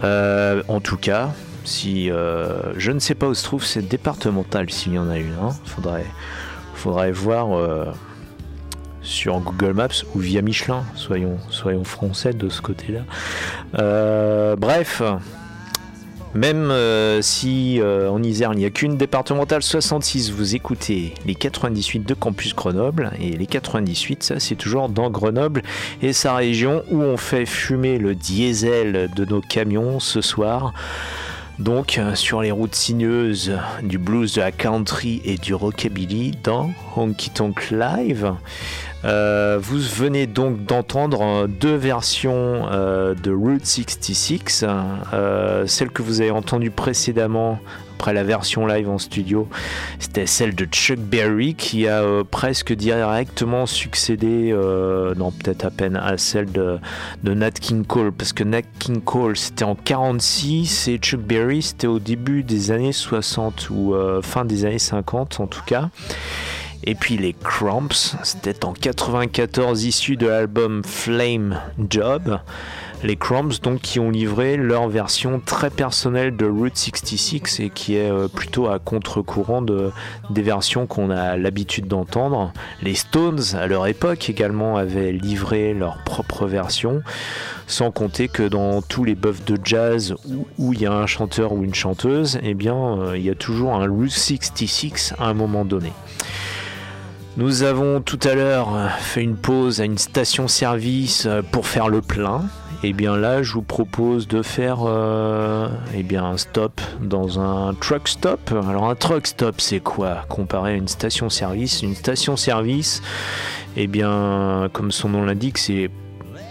[0.03, 1.31] Euh, en tout cas,
[1.63, 5.17] si euh, je ne sais pas où se trouve cette départementale, s'il y en a
[5.17, 5.49] une, hein.
[5.65, 7.49] faudrait, voir
[9.03, 11.37] sur Google Maps ou via Michelin, soyons,
[11.83, 13.01] français de ce côté-là.
[13.77, 15.01] Euh, bref,
[16.33, 21.35] même euh, si euh, en Isère il n'y a qu'une départementale 66, vous écoutez les
[21.35, 25.61] 98 de Campus Grenoble et les 98, ça c'est toujours dans Grenoble
[26.01, 30.73] et sa région où on fait fumer le diesel de nos camions ce soir.
[31.59, 37.29] Donc sur les routes sinueuses du blues, de la country et du rockabilly dans Honky
[37.29, 38.33] Tonk Live.
[39.05, 44.63] Euh, vous venez donc d'entendre euh, deux versions euh, de Route 66.
[45.13, 47.59] Euh, celle que vous avez entendue précédemment,
[47.95, 49.47] après la version live en studio,
[49.99, 54.53] c'était celle de Chuck Berry qui a presque directement succédé,
[55.15, 56.79] non peut-être à peine, à celle de,
[57.23, 58.11] Nat King Cole.
[58.11, 62.71] Parce que Nat King Cole c'était en 46 et Chuck Berry c'était au début des
[62.71, 65.89] années 60 ou fin des années 50 en tout cas.
[66.85, 71.59] Et puis les Cramps, c'était en 94 issu de l'album Flame
[71.89, 72.39] Job.
[73.03, 77.95] Les Cramps donc qui ont livré leur version très personnelle de Route 66 et qui
[77.95, 79.91] est euh, plutôt à contre-courant de,
[80.29, 82.53] des versions qu'on a l'habitude d'entendre.
[82.81, 87.01] Les Stones à leur époque également avaient livré leur propre version,
[87.67, 91.07] sans compter que dans tous les buffs de jazz où- où il y a un
[91.07, 95.25] chanteur ou une chanteuse, eh bien euh, il y a toujours un Route 66 à
[95.27, 95.91] un moment donné.
[97.35, 102.01] Nous avons tout à l'heure fait une pause à une station-service euh, pour faire le
[102.01, 102.43] plein.
[102.83, 108.07] Et bien là, je vous propose de faire euh, eh un stop dans un truck
[108.07, 108.53] stop.
[108.69, 110.25] Alors un truck stop, c'est quoi?
[110.29, 113.01] Comparé à une station-service Une station-service,
[113.77, 115.89] eh bien, comme son nom l'indique, c'est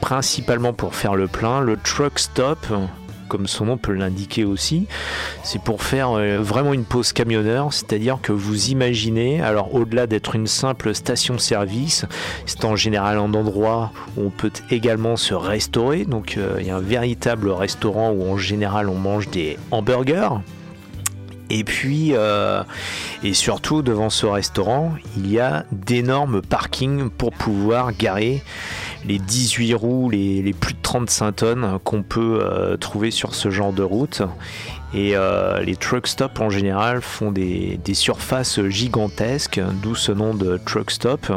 [0.00, 1.60] principalement pour faire le plein.
[1.60, 2.58] Le truck stop,
[3.32, 4.86] comme son nom peut l'indiquer aussi,
[5.42, 10.34] c'est pour faire euh, vraiment une pause camionneur, c'est-à-dire que vous imaginez, alors au-delà d'être
[10.34, 12.04] une simple station-service,
[12.44, 16.70] c'est en général un endroit où on peut également se restaurer, donc euh, il y
[16.70, 20.28] a un véritable restaurant où en général on mange des hamburgers.
[21.48, 22.62] Et puis, euh,
[23.22, 28.42] et surtout devant ce restaurant, il y a d'énormes parkings pour pouvoir garer
[29.06, 33.72] les 18 roues, les, plus de 35 tonnes qu'on peut euh, trouver sur ce genre
[33.72, 34.22] de route.
[34.94, 40.34] Et euh, les truck stops en général font des, des surfaces gigantesques, d'où ce nom
[40.34, 41.32] de truck stop.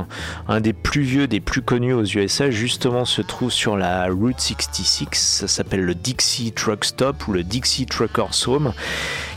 [0.49, 4.39] Un des plus vieux, des plus connus aux USA, justement, se trouve sur la Route
[4.39, 5.07] 66.
[5.13, 8.73] Ça s'appelle le Dixie Truck Stop ou le Dixie Truckers Home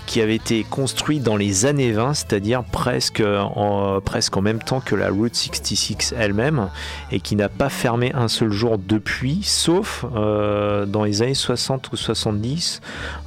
[0.08, 4.80] qui avait été construit dans les années 20, c'est-à-dire presque en, presque en même temps
[4.80, 6.70] que la Route 66 elle-même,
[7.12, 11.92] et qui n'a pas fermé un seul jour depuis, sauf euh, dans les années 60
[11.92, 12.80] ou 70,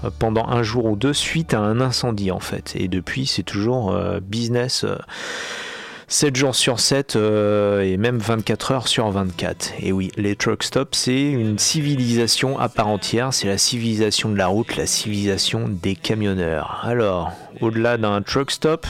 [0.04, 2.74] euh, pendant un jour ou deux, suite à un incendie en fait.
[2.76, 4.84] Et depuis, c'est toujours euh, business.
[6.12, 9.74] Euh, 7 jours sur 7 euh, et même 24 heures sur 24.
[9.80, 13.34] Et oui, les truck stops, c'est une civilisation à part entière.
[13.34, 16.82] C'est la civilisation de la route, la civilisation des camionneurs.
[16.84, 17.32] Alors,
[17.62, 18.86] au-delà d'un truck stop,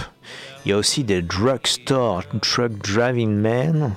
[0.65, 3.95] il y a aussi des drugstore, truck driving men,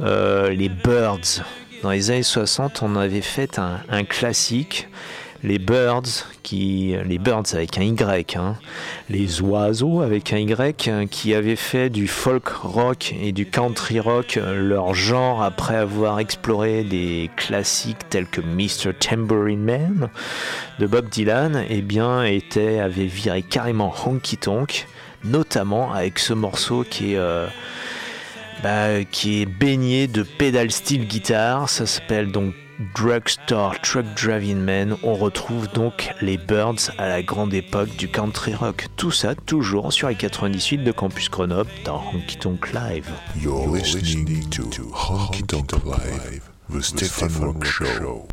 [0.00, 1.44] euh, les birds.
[1.82, 4.88] Dans les années 60, on avait fait un classique
[5.44, 8.56] les Birds, qui, les Birds avec un Y, hein,
[9.10, 14.38] les oiseaux avec un Y, qui avaient fait du folk rock et du country rock
[14.42, 18.94] leur genre après avoir exploré des classiques tels que Mr.
[18.98, 20.08] Tambourine Man
[20.78, 24.86] de Bob Dylan, et bien était, avait viré carrément honky tonk,
[25.24, 27.46] notamment avec ce morceau qui est euh,
[28.62, 31.68] bah, qui est baigné de pédale style guitare.
[31.68, 32.54] Ça s'appelle donc
[32.94, 34.96] Drugstore Truck Driving Man.
[35.02, 38.86] On retrouve donc les Birds à la grande époque du country rock.
[38.96, 43.10] Tout ça toujours sur les 98 de Campus Grenoble dans Honky Tonk Live.
[43.40, 48.28] You're listening to Honky Tonk Live, the Stefan Rock Show.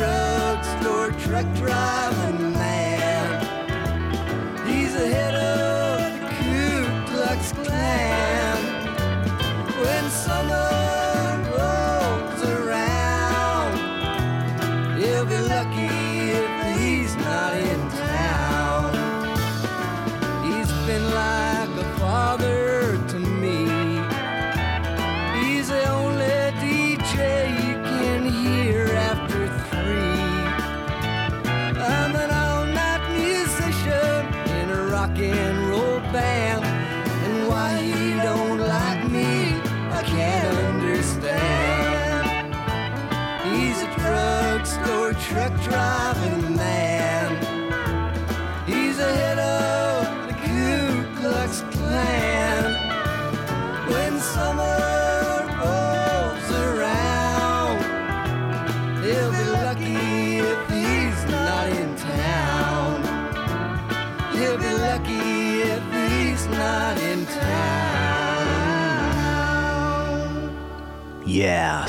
[0.00, 2.09] He's a drugstore truck driving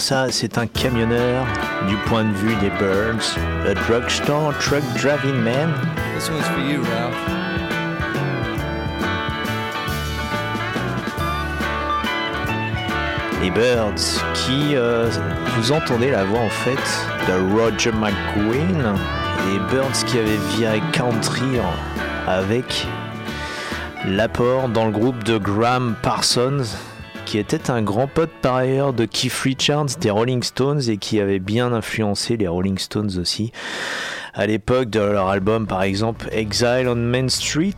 [0.01, 1.45] ça c'est un camionneur
[1.87, 5.71] du point de vue des Birds, le drugstore truck driving man.
[6.15, 7.15] This one's for you, Ralph.
[13.43, 15.07] Les Birds, qui euh,
[15.55, 18.95] vous entendez la voix en fait de Roger McGuinn,
[19.51, 21.59] les Birds qui avaient viré country
[22.27, 22.87] avec
[24.07, 26.63] l'apport dans le groupe de Graham Parsons,
[27.31, 31.21] qui était un grand pote par ailleurs de Keith Richards des Rolling Stones et qui
[31.21, 33.53] avait bien influencé les Rolling Stones aussi
[34.33, 37.73] à l'époque de leur album par exemple Exile on Main Street.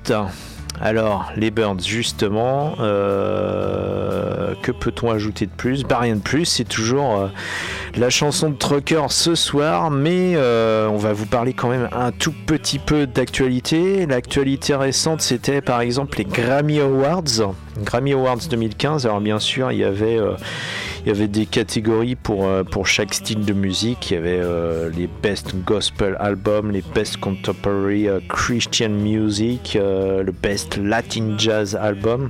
[0.85, 5.83] Alors, les Birds, justement, euh, que peut-on ajouter de plus?
[5.83, 7.27] Bah rien de plus, c'est toujours euh,
[7.95, 12.11] la chanson de Trucker ce soir, mais euh, on va vous parler quand même un
[12.11, 14.05] tout petit peu d'actualité.
[14.05, 17.53] L'actualité récente, c'était par exemple les Grammy Awards.
[17.77, 20.19] Grammy Awards 2015, alors bien sûr, il y avait...
[21.05, 24.11] il y avait des catégories pour, euh, pour chaque style de musique.
[24.11, 30.31] Il y avait euh, les Best Gospel Album, les Best Contemporary euh, Christian Music, le
[30.31, 32.29] Best Latin Jazz Album.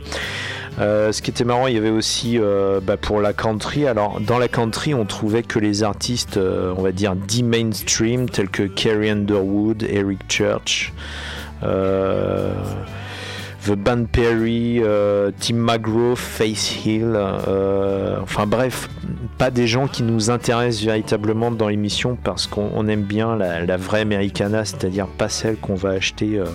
[0.80, 2.40] Ce qui était marrant, il y avait aussi
[2.82, 3.86] bah, pour la country.
[3.86, 8.50] Alors, dans la country, on trouvait que les artistes, on va dire, dit mainstream, tels
[8.50, 10.92] que Carrie Underwood, Eric Church,
[13.66, 18.90] The Band Perry, euh, Tim McGraw, Faith Hill, euh, enfin bref,
[19.38, 23.78] pas des gens qui nous intéressent véritablement dans l'émission parce qu'on on aime bien la,
[23.78, 26.40] vraie Americana, c'est-à-dire pas celle qu'on va acheter.
[26.40, 26.46] euh,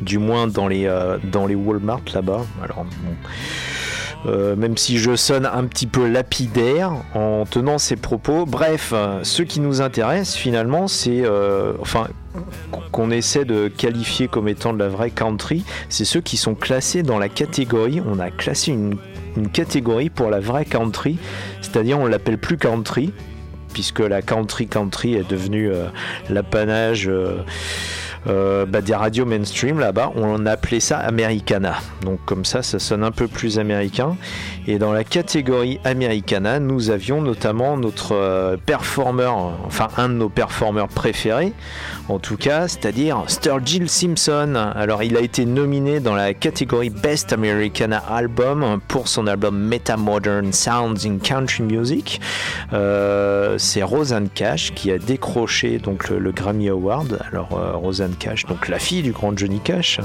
[0.00, 0.90] du moins dans les,
[1.24, 2.46] dans les Walmart là-bas.
[2.62, 2.86] Alors,
[4.56, 8.46] même si je sonne un petit peu lapidaire en tenant ces propos.
[8.46, 11.22] Bref, ce qui nous intéresse finalement, c'est
[12.92, 17.02] qu'on essaie de qualifier comme étant de la vraie country, c'est ceux qui sont classés
[17.02, 18.02] dans la catégorie.
[18.06, 18.98] On a classé une,
[19.52, 21.16] catégorie pour la vraie country,
[21.60, 23.12] c'est-à-dire on l'appelle plus country
[23.72, 25.86] puisque la country country est devenue euh,
[26.28, 27.42] l'apanage euh,
[28.28, 31.76] euh, bah, des radios mainstream là-bas, on appelait ça Americana.
[32.02, 34.16] Donc comme ça, ça sonne un peu plus américain.
[34.66, 39.34] Et dans la catégorie Americana, nous avions notamment notre euh, performeur,
[39.66, 41.52] enfin un de nos performeurs préférés,
[42.08, 44.54] en tout cas, c'est-à-dire Sturgill Simpson.
[44.74, 50.52] Alors il a été nominé dans la catégorie Best Americana Album pour son album Metamodern
[50.52, 52.20] Sounds in Country Music.
[52.72, 57.18] Euh, c'est Rosanne Cash qui a décroché donc le, le Grammy Award.
[57.30, 60.00] Alors euh, Rosanne Cash, donc la fille du grand Johnny Cash,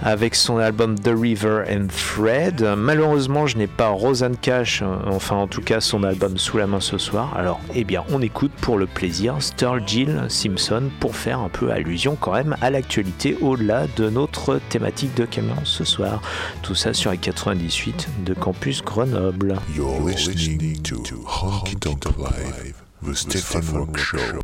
[0.00, 2.62] avec son album The River and Thread.
[2.76, 6.66] Malheureusement, je n'ai pas Rosanne Cash, euh, enfin en tout cas son album sous la
[6.66, 7.34] main ce soir.
[7.36, 12.16] Alors, eh bien, on écoute pour le plaisir Sturgill Simpson pour faire un peu allusion
[12.20, 16.20] quand même à l'actualité au-delà de notre thématique de camion ce soir.
[16.62, 19.56] Tout ça sur les 98 de Campus Grenoble.
[19.74, 21.76] You're listening to Honky
[22.18, 24.41] Live, the Rock Show.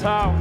[0.00, 0.39] Talk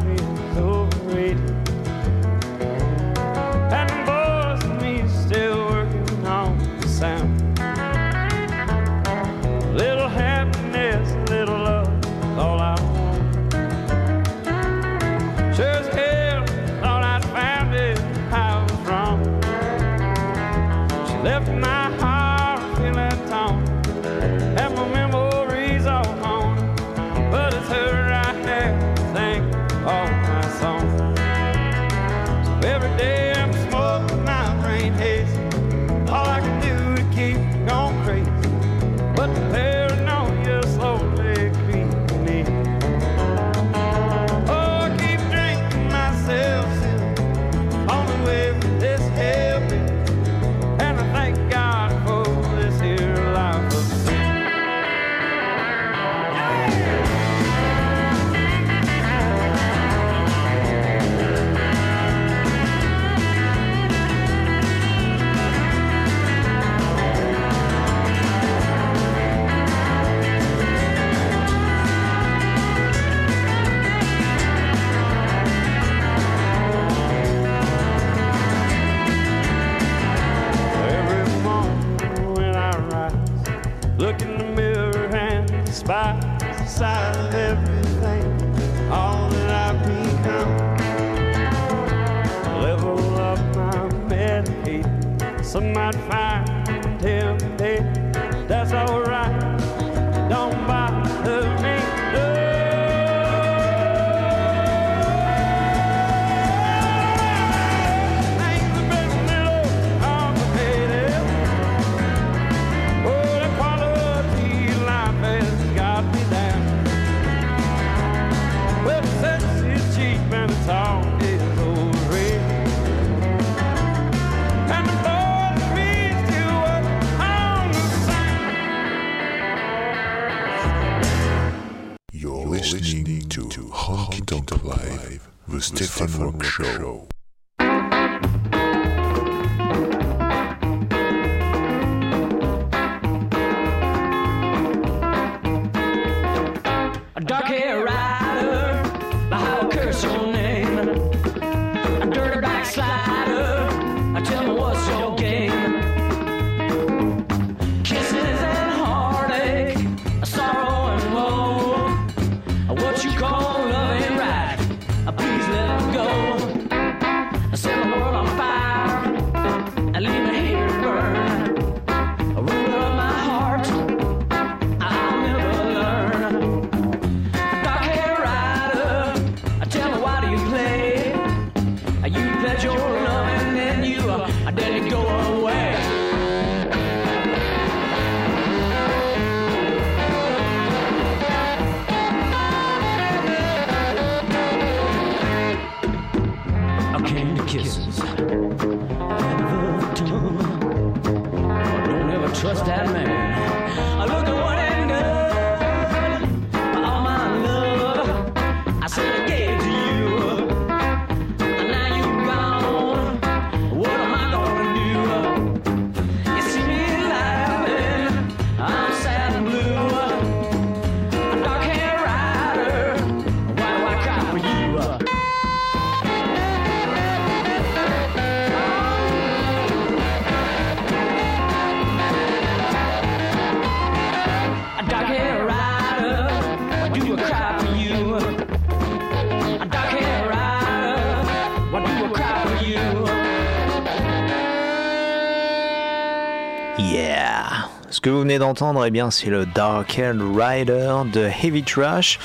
[248.38, 252.20] d'entendre, eh bien, c'est le Dark Haired Rider de Heavy Trash,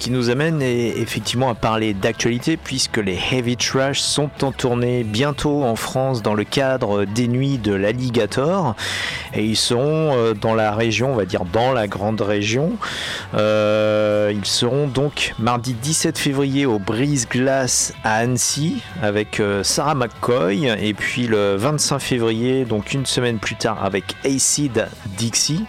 [0.00, 5.62] qui nous amène effectivement à parler d'actualité puisque les Heavy Trash sont en tournée bientôt
[5.62, 8.74] en France dans le cadre des nuits de l'Alligator.
[9.34, 12.72] Et ils seront euh, dans la région, on va dire dans la grande région.
[13.34, 19.94] Euh, ils seront donc mardi 17 février au Brise Glace à Annecy avec euh, Sarah
[19.94, 20.66] McCoy.
[20.80, 24.88] Et puis le 25 février, donc une semaine plus tard avec Acid
[25.18, 25.66] Dixie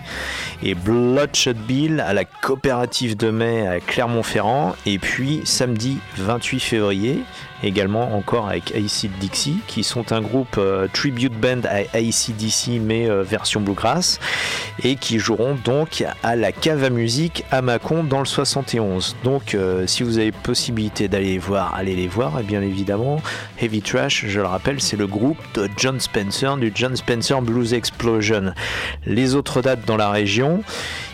[0.63, 4.75] et Bloodshot Bill à la coopérative de mai à Clermont-Ferrand.
[4.85, 7.23] Et puis samedi 28 février
[7.63, 13.09] également encore avec Acid Dixie qui sont un groupe euh, tribute band à ACDC mais
[13.09, 14.19] euh, version bluegrass
[14.83, 19.55] et qui joueront donc à la cave à musique à Mâcon dans le 71 donc
[19.55, 23.21] euh, si vous avez possibilité d'aller les voir allez les voir et bien évidemment
[23.61, 27.73] Heavy Trash je le rappelle c'est le groupe de John Spencer du John Spencer Blues
[27.73, 28.53] Explosion.
[29.05, 30.63] Les autres dates dans la région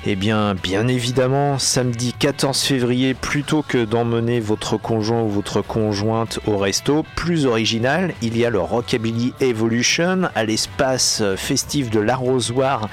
[0.06, 6.40] eh bien, bien évidemment, samedi 14 février, plutôt que d'emmener votre conjoint ou votre conjointe
[6.48, 12.90] au resto, plus original, il y a le Rockabilly Evolution à l'espace festif de l'Arrosoir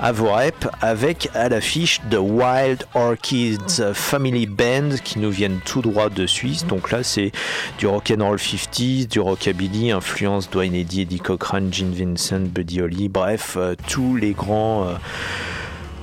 [0.00, 6.08] à Vorep, avec à l'affiche The Wild Orchids Family Band qui nous viennent tout droit
[6.08, 6.66] de Suisse.
[6.66, 7.30] Donc là, c'est
[7.78, 13.56] du rock'n'roll 50s, du rockabilly, influence Dwayne Eddy, Eddie Cochran, Gene Vincent, Buddy Holly, bref,
[13.56, 14.88] euh, tous les grands.
[14.88, 14.94] euh,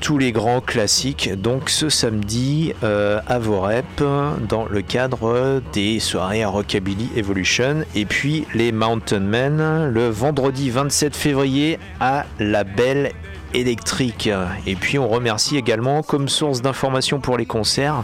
[0.03, 1.31] tous les grands classiques.
[1.33, 4.03] Donc ce samedi euh, à Vorep
[4.49, 7.85] dans le cadre des soirées à Rockabilly Evolution.
[7.95, 13.13] Et puis les Mountain Men le vendredi 27 février à la Belle
[13.53, 14.29] électrique.
[14.65, 18.03] Et puis on remercie également comme source d'information pour les concerts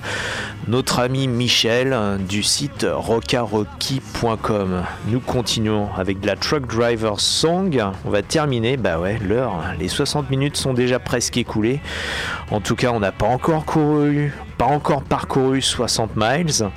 [0.70, 1.98] notre ami Michel
[2.28, 7.82] du site rockarocky.com nous continuons avec de la Truck Driver Song.
[8.06, 11.80] On va terminer bah ouais l'heure les 60 minutes sont déjà presque écoulées.
[12.52, 16.70] En tout cas on n'a pas encore couru pas encore parcouru 60 miles.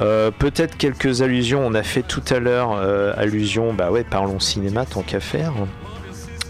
[0.00, 1.64] Euh, peut-être quelques allusions.
[1.64, 5.54] On a fait tout à l'heure euh, allusion bah ouais parlons cinéma tant qu'à faire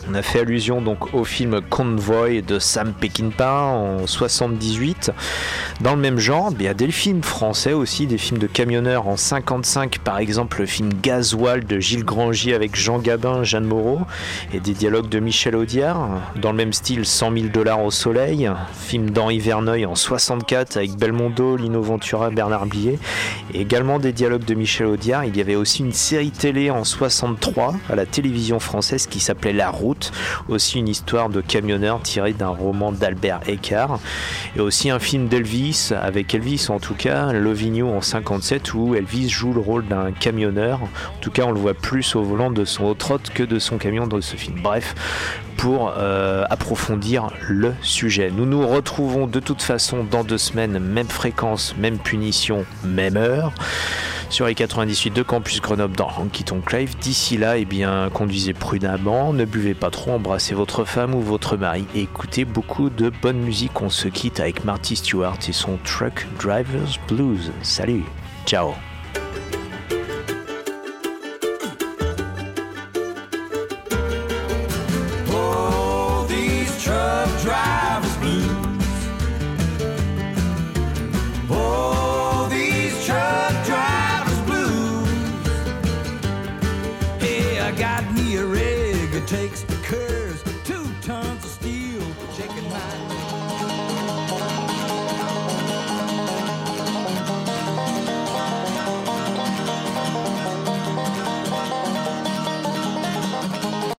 [0.08, 5.10] on a fait allusion donc au film Convoy de Sam Peckinpah en 78.
[5.82, 9.08] Dans le même genre, il y a des films français aussi, des films de camionneurs
[9.08, 14.02] en 55, par exemple le film Gasoil de Gilles Grangier avec Jean Gabin, Jeanne Moreau,
[14.54, 16.08] et des dialogues de Michel Audiard.
[16.36, 20.92] Dans le même style, 100 000 dollars au soleil, film d'Henri Verneuil en 64 avec
[20.92, 23.00] Belmondo, Lino Ventura, Bernard Blier,
[23.52, 25.24] et également des dialogues de Michel Audiard.
[25.24, 29.52] Il y avait aussi une série télé en 63 à la télévision française qui s'appelait
[29.52, 30.12] La Route,
[30.48, 33.98] aussi une histoire de camionneur tirée d'un roman d'Albert Eckhart,
[34.54, 39.28] et aussi un film d'Elvis, avec Elvis en tout cas, Lovigno en 57, où Elvis
[39.30, 40.82] joue le rôle d'un camionneur.
[40.82, 43.78] En tout cas, on le voit plus au volant de son trot que de son
[43.78, 44.60] camion dans ce film.
[44.62, 44.94] Bref,
[45.56, 48.30] pour euh, approfondir le sujet.
[48.30, 53.52] Nous nous retrouvons de toute façon dans deux semaines, même fréquence, même punition, même heure
[54.32, 56.96] sur les 98 de Campus Grenoble dans Honky Tonk Live.
[56.98, 61.56] D'ici là, eh bien, conduisez prudemment, ne buvez pas trop, embrassez votre femme ou votre
[61.56, 63.80] mari écoutez beaucoup de bonne musique.
[63.82, 67.52] On se quitte avec Marty Stewart et son Truck Driver's Blues.
[67.62, 68.04] Salut,
[68.46, 68.72] ciao.